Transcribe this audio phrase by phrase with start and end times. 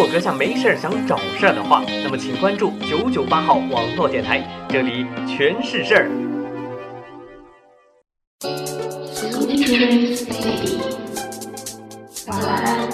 [0.00, 6.08] 果阁下没事儿想找事儿的话，那么请关注九九八号网络电台，这里全是事儿。
[12.28, 12.88] 晚安，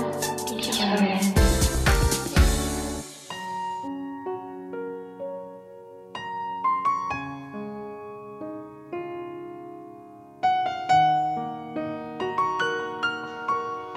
[0.49, 1.21] 地球人。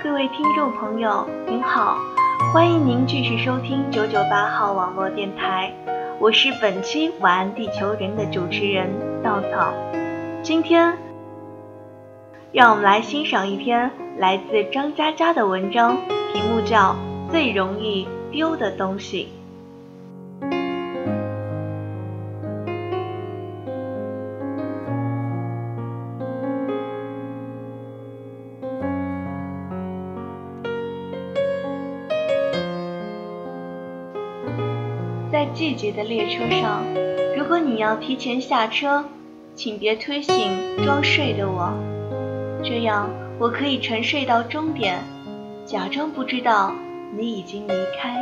[0.04, 1.98] 各位听众朋友，您好，
[2.52, 5.72] 欢迎您继续收听九九八号网络电台，
[6.20, 8.90] 我是本期晚安地球人的主持人
[9.22, 9.72] 稻草。
[10.42, 10.98] 今天，
[12.52, 15.96] 让我们来欣赏一篇来自张嘉佳的文章，
[16.34, 16.96] 题目叫
[17.32, 19.28] 《最容易丢的东西》。
[35.60, 36.86] 季节的列车上，
[37.36, 39.04] 如果你要提前下车，
[39.56, 41.74] 请别推醒装睡的我，
[42.64, 45.04] 这样我可以沉睡到终点，
[45.66, 46.72] 假装不知道
[47.18, 48.16] 你已经离开。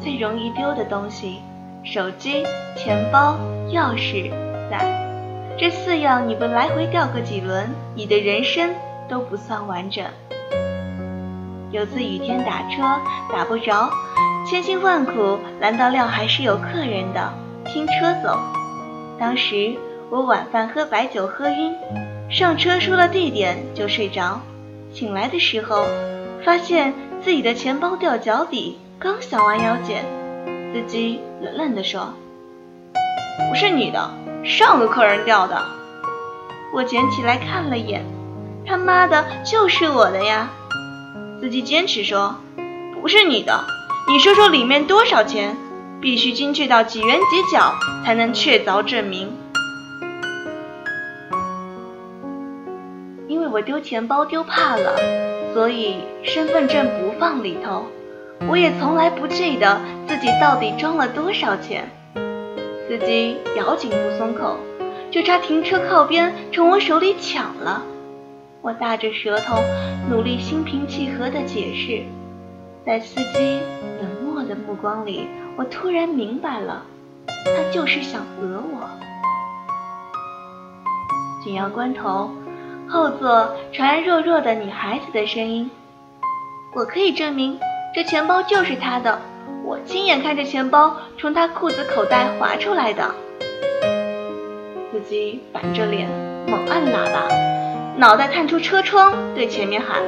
[0.00, 1.40] 最容易丢的东西：
[1.84, 2.42] 手机、
[2.74, 3.36] 钱包、
[3.68, 4.30] 钥匙、
[4.70, 4.80] 伞，
[5.58, 8.70] 这四样你不来回掉个几轮，你的人生
[9.06, 10.02] 都不算完整。
[11.70, 12.82] 有次雨天打车
[13.30, 13.90] 打不着。
[14.52, 17.32] 千辛万苦拦到料还是有客人的，
[17.64, 18.38] 拼车走。
[19.18, 19.74] 当时
[20.10, 21.74] 我晚饭喝白酒喝晕，
[22.28, 24.42] 上车说了地点就睡着。
[24.92, 25.86] 醒来的时候，
[26.44, 26.92] 发现
[27.22, 30.04] 自己的钱包掉脚底，刚想弯腰捡，
[30.74, 32.12] 司机冷冷地说
[33.48, 34.10] ：“不是你的，
[34.44, 35.64] 上个客人掉的。”
[36.76, 38.04] 我捡起来看了一眼，
[38.66, 40.50] 他妈的，就是我的呀！
[41.40, 42.34] 司机坚持说
[43.00, 43.58] ：“不是你的。”
[44.08, 45.56] 你说说里面多少钱？
[46.00, 47.72] 必须精确到几元几角
[48.04, 49.32] 才能确凿证明。
[53.28, 54.96] 因为我丢钱包丢怕了，
[55.54, 57.86] 所以身份证不放里头。
[58.48, 61.88] 我也从来不记得自己到底装了多少钱。
[62.88, 64.58] 司机咬紧不松口，
[65.12, 67.84] 就差停车靠边从我手里抢了。
[68.60, 69.62] 我大着舌头，
[70.10, 72.02] 努力心平气和地解释。
[72.84, 73.60] 在司机
[74.00, 76.82] 冷漠的目光里，我突然明白了，
[77.44, 78.90] 他就是想讹我。
[81.44, 82.32] 紧要关头，
[82.88, 85.70] 后座传来弱弱的女孩子的声音
[86.74, 87.56] ：“我可以证明，
[87.94, 89.20] 这钱包就是他的，
[89.64, 93.14] 我亲眼看着钱包从他裤子口袋滑出来的。”
[94.90, 96.08] 司机板着脸，
[96.48, 97.28] 猛按喇叭，
[97.96, 100.02] 脑袋探出车窗，对前面喊：“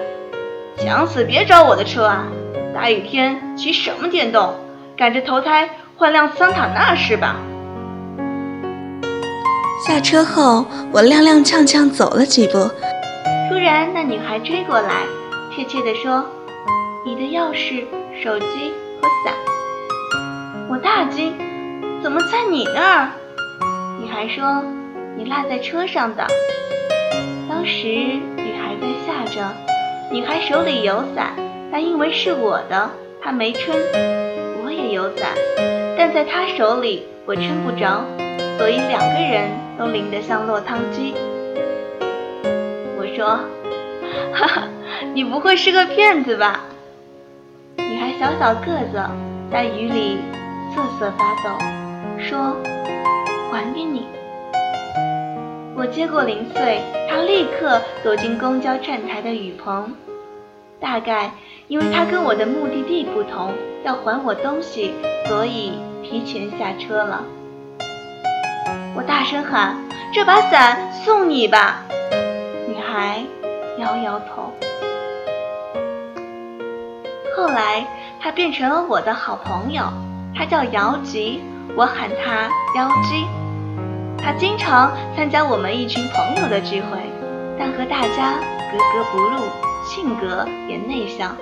[0.76, 2.26] 想死别找我的车啊！”
[2.74, 4.52] 大雨天骑什么电动？
[4.96, 7.36] 赶着投胎换辆桑塔纳是吧？
[9.86, 12.68] 下车后，我踉踉跄跄走了几步，
[13.48, 15.02] 突然那女孩追过来，
[15.54, 16.26] 怯怯地说
[17.06, 17.84] ：“你的钥匙、
[18.20, 19.34] 手机和伞。”
[20.68, 21.32] 我大惊
[22.02, 23.10] ：“怎么在你那儿？”
[24.02, 24.64] 女孩说
[25.16, 26.26] ：“你落在车上的。”
[27.48, 29.48] 当时雨还在下着，
[30.10, 31.36] 女孩手里有伞。
[31.74, 32.88] 但因为是我的，
[33.20, 33.74] 他没撑。
[34.62, 35.30] 我也有伞，
[35.98, 38.04] 但在他手里我撑不着，
[38.56, 41.12] 所以两个人都淋得像落汤鸡。
[42.96, 43.40] 我说
[44.32, 44.68] ：“哈哈，
[45.14, 46.60] 你不会是个骗子吧？”
[47.78, 49.02] 女孩小小个子，
[49.50, 50.18] 在雨里
[50.72, 51.58] 瑟瑟发抖，
[52.20, 52.56] 说
[53.50, 54.06] ：“还给你。”
[55.76, 56.80] 我接过零碎，
[57.10, 59.92] 她立刻躲进公交站台的雨棚。
[60.80, 61.30] 大概
[61.66, 63.52] 因为他跟我的目的地不同，
[63.84, 64.92] 要还我东西，
[65.26, 67.24] 所以提前下车了。
[68.94, 69.76] 我大声喊
[70.12, 71.82] ：“这把伞送你吧！”
[72.68, 73.24] 女孩
[73.78, 74.52] 摇摇头。
[77.34, 77.86] 后来
[78.20, 79.84] 他变成了我的好朋友，
[80.36, 81.40] 他叫姚吉，
[81.74, 83.24] 我喊他妖姬。
[84.18, 86.98] 他经常参加我们一群朋友的聚会，
[87.58, 88.34] 但和大家
[88.70, 89.40] 格格不入。
[89.86, 91.36] 性格也内向，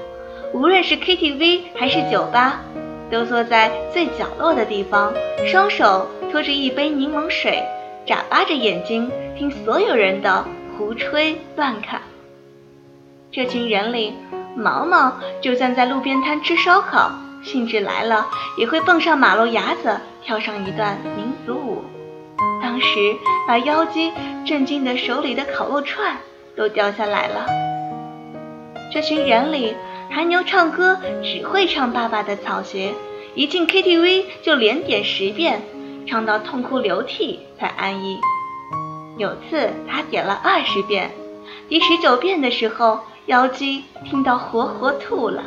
[0.53, 2.61] 无论是 KTV 还是酒吧，
[3.11, 5.13] 都坐在最角落的地方，
[5.47, 7.63] 双手托着一杯柠檬水，
[8.07, 10.45] 眨巴着眼睛听所有人的
[10.77, 12.03] 胡吹乱侃。
[13.31, 14.13] 这群人里，
[14.55, 17.11] 毛毛就算在路边摊吃烧烤，
[17.43, 18.27] 兴致来了
[18.59, 21.83] 也会蹦上马路牙子跳上一段民族舞，
[22.61, 23.17] 当时
[23.49, 24.13] 把妖姬
[24.45, 26.19] 震惊的手里的烤肉串
[26.55, 27.47] 都掉下来了。
[28.93, 29.75] 这群人里，
[30.15, 32.91] 韩牛唱歌只会唱《爸爸的草鞋》，
[33.35, 35.63] 一进 KTV 就连点十遍，
[36.07, 38.21] 唱到痛哭流涕才安逸。
[39.17, 41.11] 有次他点了二十遍，
[41.67, 45.45] 第十九遍的时候，妖姬听到活活吐了。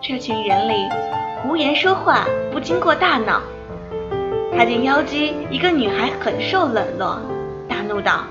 [0.00, 0.88] 这群人里，
[1.42, 3.42] 胡言说话不经过大脑。
[4.56, 7.20] 他见妖姬一个女孩很受冷落，
[7.68, 8.24] 大怒道：“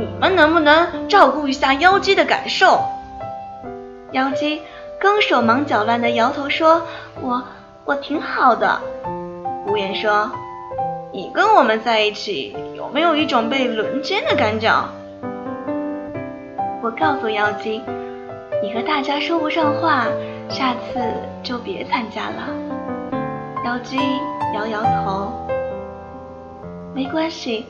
[0.00, 2.80] 你们能不能照顾一下妖姬的感受？”
[4.12, 4.62] 妖姬
[4.98, 6.82] 刚手忙脚乱地摇头说
[7.20, 7.42] ：“我
[7.84, 8.80] 我挺好的。”
[9.68, 10.30] 无言说
[11.12, 14.74] ：“你跟我们在一起，有没有一种被轮奸的感觉？”
[16.82, 17.82] 我告诉妖姬
[18.64, 20.06] ：“你和大家说不上话，
[20.48, 20.98] 下次
[21.42, 22.48] 就别参加了。”
[23.66, 23.98] 妖姬。
[24.52, 25.30] 摇摇头，
[26.92, 27.66] 没关系，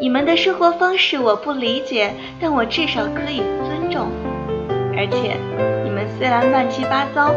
[0.00, 2.10] 你们的生活方式我不理解，
[2.40, 4.08] 但我至少可以尊重。
[4.96, 5.36] 而且，
[5.84, 7.34] 你们虽然乱七八糟，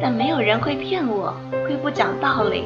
[0.00, 1.34] 但没有人会骗我，
[1.68, 2.64] 会不讲道理。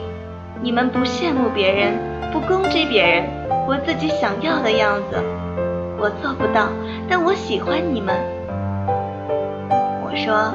[0.63, 1.95] 你们不羡慕别人，
[2.33, 3.25] 不攻击别人，
[3.67, 5.17] 活自己想要的样子。
[5.99, 6.69] 我做不到，
[7.09, 8.15] 但我喜欢你们。
[10.05, 10.55] 我说，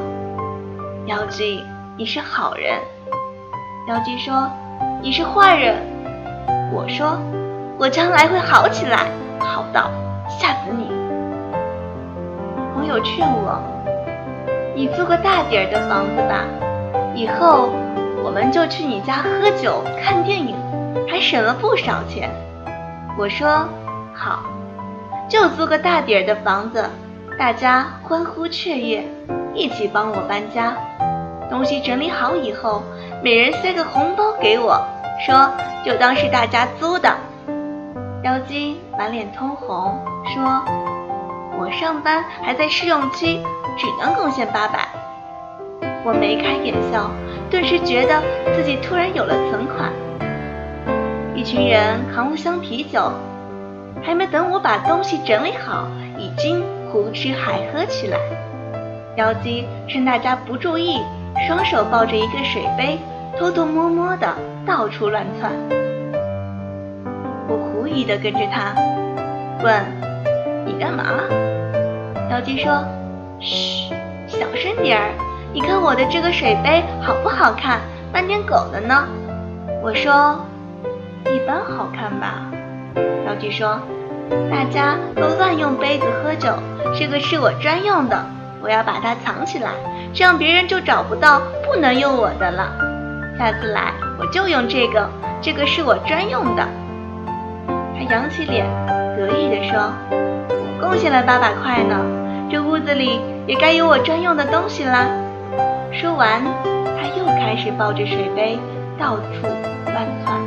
[1.08, 1.62] 妖姬，
[1.98, 2.80] 你是好人。
[3.90, 4.50] 妖姬说。
[5.02, 5.76] 你是坏人，
[6.74, 7.20] 我说，
[7.80, 9.06] 我将来会好起来，
[9.40, 9.92] 好到
[10.28, 10.88] 吓死你。
[12.74, 13.62] 朋友劝我，
[14.76, 16.44] 你租个大点儿的房子吧，
[17.14, 17.70] 以后
[18.24, 20.56] 我们就去你家喝酒看电影，
[21.08, 22.32] 还省了不少钱。
[23.16, 23.70] 我说
[24.12, 24.40] 好，
[25.30, 26.84] 就租个大点儿的房子，
[27.38, 29.04] 大家欢呼雀跃，
[29.54, 30.74] 一起帮我搬家。
[31.48, 32.82] 东西整理好以后。
[33.24, 34.80] 每人塞个红包给我，
[35.26, 35.50] 说
[35.84, 37.12] 就当是大家租的。
[38.28, 40.62] 妖姬满脸通红，说
[41.58, 43.42] ：“我上班还在试用期，
[43.78, 44.86] 只能贡献八百。”
[46.04, 47.10] 我眉开眼笑，
[47.50, 48.22] 顿时觉得
[48.54, 49.94] 自己突然有了存款。
[51.36, 53.14] 一群人扛了箱啤酒，
[54.04, 55.88] 还没等我把东西整理好，
[56.18, 58.18] 已经胡吃海喝起来。
[59.16, 61.02] 妖姬趁大家不注意。
[61.48, 63.00] 双手抱着一个水杯，
[63.40, 64.28] 偷偷摸摸的
[64.66, 65.54] 到处乱窜。
[67.48, 68.76] 我狐疑的跟着他，
[69.64, 69.84] 问
[70.66, 71.04] ：“你干嘛？”
[72.30, 72.84] 妖姬说
[73.40, 73.94] ：“嘘，
[74.28, 75.12] 小声点儿。
[75.54, 77.80] 你看我的这个水杯好不好看？
[78.12, 79.08] 斑点狗的呢？”
[79.82, 80.46] 我说
[81.26, 82.52] ：“一般好看吧。”
[83.26, 83.80] 妖姬说
[84.52, 86.54] ：“大家都乱用杯子喝酒，
[86.94, 88.26] 这个是我专用的。”
[88.60, 89.72] 我要把它藏起来，
[90.14, 92.74] 这样别人就找不到不能用我的了。
[93.38, 95.08] 下次来我就用这个，
[95.42, 96.68] 这个是我专用的。
[97.98, 98.66] 他扬起脸，
[99.18, 99.92] 得意地说
[100.80, 101.96] ：“贡献了八百块呢，
[102.50, 105.08] 这屋子里也该有我专用的东西啦。”
[105.92, 106.42] 说完，
[106.96, 108.60] 他又开始抱着水杯
[109.00, 109.48] 到处
[109.86, 110.40] 乱窜。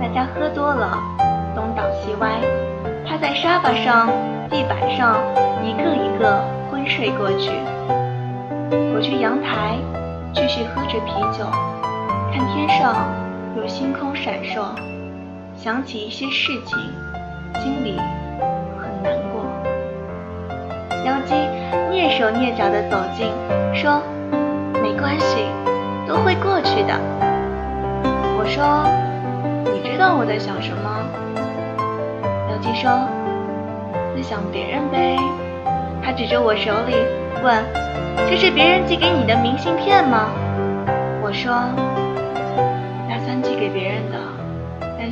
[0.00, 0.98] 大家喝多了，
[1.54, 2.40] 东倒西歪，
[3.06, 4.08] 趴在沙发上、
[4.50, 5.16] 地板上。
[5.64, 7.50] 一个一个昏睡过去。
[8.94, 9.78] 我去阳台，
[10.34, 11.46] 继续喝着啤酒，
[12.34, 12.94] 看天上
[13.56, 14.60] 有星空闪烁，
[15.64, 16.78] 想起一些事情，
[17.62, 17.98] 心里
[18.76, 19.46] 很难过。
[21.06, 21.32] 妖姬
[21.90, 23.32] 蹑手蹑脚地走近，
[23.74, 24.02] 说
[24.82, 25.46] ：“没关系，
[26.06, 26.92] 都会过去的。”
[28.36, 28.84] 我说
[29.72, 31.00] ：“你知道我在想什么？”
[32.52, 33.08] 妖姬说
[34.14, 35.16] ：“在想别人呗。”
[36.04, 36.94] 他指着我手里
[37.42, 37.64] 问
[38.28, 40.28] ：“这是别人寄给你的明信片吗？”
[41.24, 41.50] 我说：“，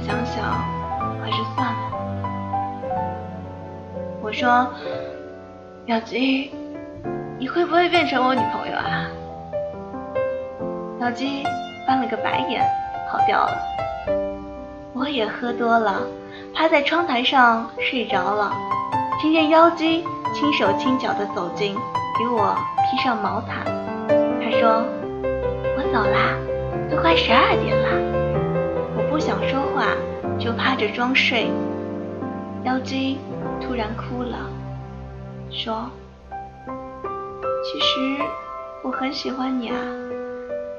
[0.02, 0.44] 想想
[1.22, 1.82] 还是算了。”
[4.22, 4.68] 我说
[5.88, 6.52] ：“小鸡，
[7.38, 9.08] 你会不会变成我女朋友啊？”
[11.00, 11.44] 小鸡
[11.86, 12.62] 翻了个白眼，
[13.10, 13.52] 跑掉了。
[14.92, 16.00] 我也喝多了，
[16.54, 18.52] 趴在窗台上睡着了，
[19.20, 20.04] 听见妖姬。
[20.34, 21.74] 轻手轻脚地走近，
[22.18, 22.56] 给我
[22.90, 23.66] 披上毛毯。
[24.40, 24.82] 他说
[25.76, 26.32] ：“我走啦，
[26.90, 27.88] 都快十二点了。”
[29.24, 29.86] 想说话，
[30.36, 31.48] 就趴着装睡。
[32.64, 33.18] 妖姬
[33.60, 34.50] 突然哭了，
[35.48, 35.88] 说
[37.62, 38.20] ：“其实
[38.82, 39.76] 我很喜欢你啊，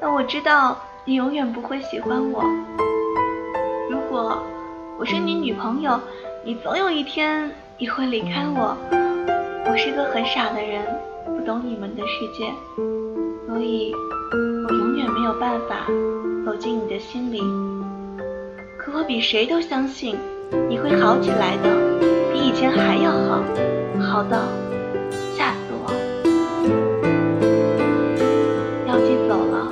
[0.02, 2.44] 但我知道你永远不会喜欢我。
[3.90, 4.44] 如果
[5.00, 5.98] 我是你女朋友，
[6.44, 8.76] 你总有一天也会离开我。”
[9.72, 10.84] 我是个很傻的人，
[11.26, 12.52] 不懂你们的世界，
[13.48, 13.96] 所以
[14.68, 15.88] 我永远没有办法
[16.46, 17.42] 走进你的心里。
[18.86, 20.18] 可我比谁都相信
[20.68, 21.70] 你会好起来的，
[22.34, 23.42] 比以前还要好，
[23.98, 24.40] 好到
[25.38, 25.88] 吓死我。
[28.86, 29.72] 妖姬走了，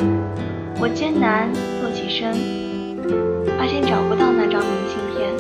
[0.80, 1.52] 我艰难
[1.82, 2.32] 坐起身，
[3.58, 5.36] 发现找不到那张明信片，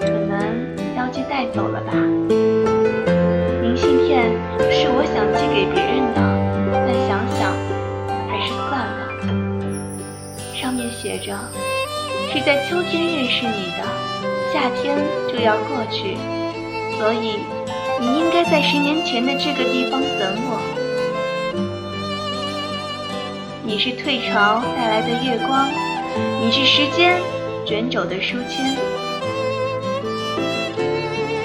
[0.00, 1.92] 可能妖姬带走了吧。
[3.60, 4.32] 明信片
[4.72, 6.18] 是我想寄给别人的，
[6.72, 7.52] 但想想
[8.26, 9.04] 还是算了。
[10.54, 11.36] 上面写着。
[12.36, 13.82] 是在秋天认识你的，
[14.52, 14.94] 夏天
[15.26, 16.18] 就要过去，
[16.98, 17.40] 所以
[17.98, 20.60] 你应该在十年前的这个地方等我。
[23.64, 25.70] 你是退潮带来的月光，
[26.42, 27.18] 你是时间
[27.64, 28.76] 卷走的书签，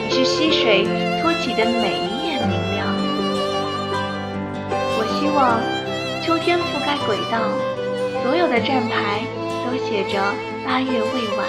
[0.03, 0.83] 你是溪水
[1.21, 2.85] 托起的每一页明亮。
[4.99, 5.61] 我希望
[6.21, 7.39] 秋天覆盖轨道，
[8.23, 9.21] 所有的站牌
[9.65, 10.50] 都写着。
[10.71, 11.45] 八月未晚，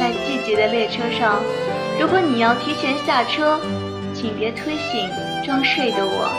[0.00, 1.42] 在季节的列车上，
[2.00, 3.60] 如果你要提前下车，
[4.14, 5.06] 请别推醒
[5.44, 6.30] 装睡的我，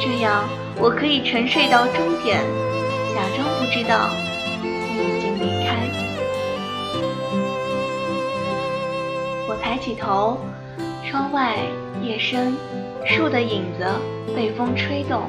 [0.00, 2.38] 这样我可以沉睡到终点，
[3.12, 4.08] 假装不知道
[4.62, 5.74] 你已经离开。
[9.48, 10.38] 我抬起头，
[11.10, 11.56] 窗外
[12.00, 12.54] 夜深，
[13.04, 13.84] 树的影子
[14.32, 15.22] 被风吹动。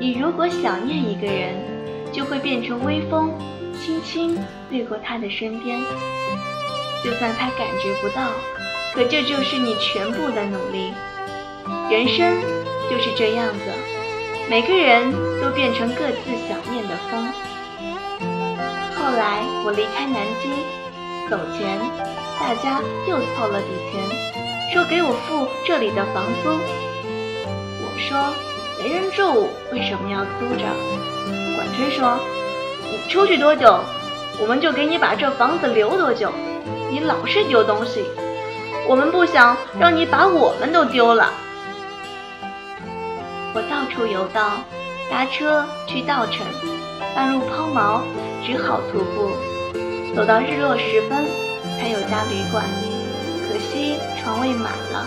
[0.00, 1.54] 你如果想念一个人，
[2.10, 3.30] 就会变成微风。
[3.80, 4.38] 轻轻
[4.70, 5.80] 掠过他的身边，
[7.04, 8.32] 就算他感觉不到，
[8.94, 10.92] 可这就是你全部的努力。
[11.90, 12.40] 人生
[12.90, 13.72] 就是这样子，
[14.50, 17.26] 每个人都变成各自想念的风。
[18.96, 20.50] 后来我离开南京，
[21.30, 21.78] 走前，
[22.38, 24.02] 大家又凑了笔钱，
[24.72, 26.50] 说给我付这里的房租。
[27.80, 28.34] 我说
[28.82, 30.64] 没人住，为什么要租着？
[31.56, 32.18] 管春说。
[33.08, 33.80] 出去多久，
[34.38, 36.30] 我们就给你把这房子留多久。
[36.90, 38.04] 你老是丢东西，
[38.86, 41.32] 我们不想让你把我们都丢了。
[43.54, 44.62] 我到处游荡，
[45.10, 46.46] 搭车去稻城，
[47.14, 48.02] 半路抛锚，
[48.44, 49.32] 只好徒步，
[50.14, 51.24] 走到日落时分
[51.78, 52.62] 才有家旅馆，
[53.48, 55.06] 可惜床位满了。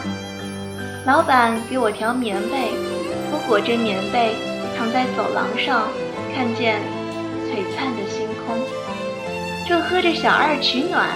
[1.06, 2.72] 老板给我条棉被，
[3.32, 4.36] 我裹着棉被
[4.76, 5.88] 躺在走廊上，
[6.36, 6.82] 看见。
[7.52, 8.58] 璀璨的星空，
[9.68, 11.10] 正喝着小二取暖，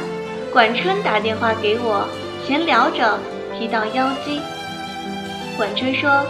[0.52, 2.06] 管春打电话给我，
[2.46, 3.18] 闲聊着
[3.58, 4.42] 提到妖姬。
[5.56, 6.26] 管春说，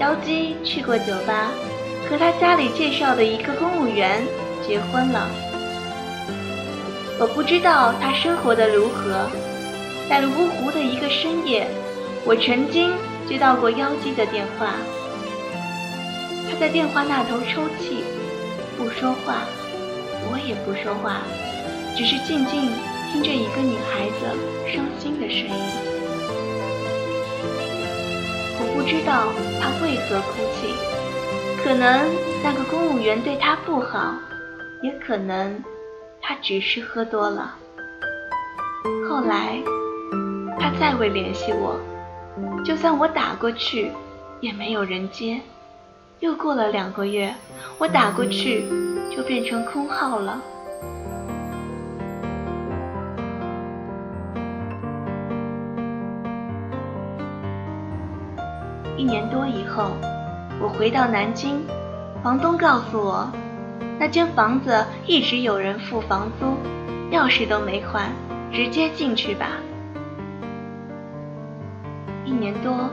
[0.00, 1.50] 妖姬去过酒吧，
[2.10, 4.22] 和他家里介绍的一个公务员
[4.66, 5.28] 结婚了。
[7.20, 9.30] 我不知道他生活的如何，
[10.08, 11.68] 在芜湖的一个深夜，
[12.24, 12.90] 我曾经
[13.28, 14.74] 接到过妖姬的电话，
[16.50, 18.03] 他在电话那头抽泣。
[18.76, 19.42] 不说话，
[20.30, 21.22] 我也不说话，
[21.96, 22.70] 只是静静
[23.12, 24.26] 听着一个女孩子
[24.66, 25.64] 伤心的声音。
[28.58, 30.74] 我不知道她为何哭泣，
[31.62, 32.10] 可能
[32.42, 34.14] 那个公务员对她不好，
[34.82, 35.62] 也可能
[36.20, 37.54] 她只是喝多了。
[39.08, 39.60] 后来，
[40.58, 41.78] 她再未联系我，
[42.64, 43.92] 就算我打过去，
[44.40, 45.40] 也没有人接。
[46.20, 47.34] 又过了两个月，
[47.78, 48.64] 我打过去
[49.14, 50.40] 就变成空号了。
[58.96, 59.90] 一年多以后，
[60.60, 61.60] 我回到南京，
[62.22, 63.28] 房东告诉我，
[63.98, 66.46] 那间房子一直有人付房租，
[67.14, 68.08] 钥匙都没换，
[68.52, 69.48] 直接进去吧。
[72.24, 72.88] 一年多，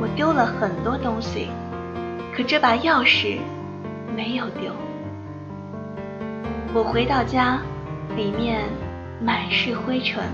[0.00, 1.48] 我丢了很多东西。
[2.40, 3.36] 可这把钥匙
[4.16, 4.72] 没有丢。
[6.72, 7.58] 我回到家，
[8.16, 8.62] 里面
[9.20, 10.24] 满是灰尘，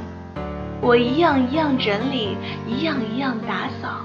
[0.81, 4.05] 我一样一样整理，一样一样打扫。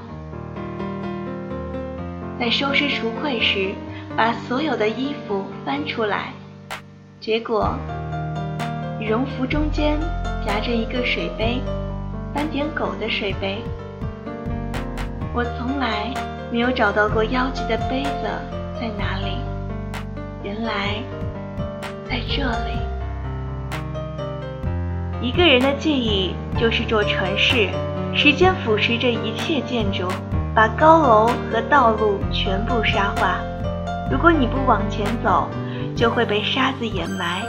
[2.40, 3.70] 在收拾橱柜时，
[4.18, 6.34] 把所有的衣服翻出来，
[7.20, 7.70] 结果
[9.00, 10.00] 羽绒服中间
[10.44, 11.62] 夹着一个水杯，
[12.34, 13.62] 斑点狗的水杯。
[15.36, 16.12] 我从来。
[16.52, 18.28] 没有找到过妖姬的杯子
[18.78, 19.38] 在哪里？
[20.44, 21.02] 原来
[22.10, 22.78] 在这里。
[25.22, 27.70] 一个人的记忆就是座城市，
[28.14, 30.10] 时间腐蚀着一切建筑，
[30.54, 33.38] 把高楼和道路全部沙化。
[34.12, 35.48] 如果你不往前走，
[35.96, 37.42] 就会被沙子掩埋。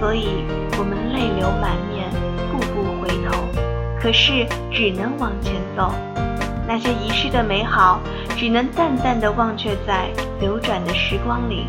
[0.00, 0.46] 所以
[0.78, 2.08] 我们泪流满面，
[2.50, 3.36] 步步回头，
[4.00, 5.92] 可是只能往前走。
[6.66, 7.98] 那些遗失的美好，
[8.40, 10.08] 只能淡淡的忘却在
[10.40, 11.66] 流转的时光里。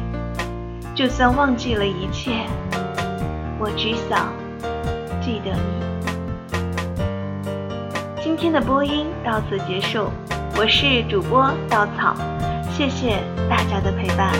[0.96, 2.32] 就算忘记了一切，
[3.60, 4.32] 我只想
[5.22, 5.62] 记得你。
[8.24, 10.10] 今天的播音到此结束，
[10.56, 12.16] 我是主播稻草，
[12.72, 14.32] 谢谢大家的陪伴。